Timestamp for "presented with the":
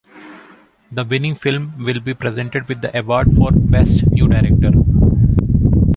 2.15-2.89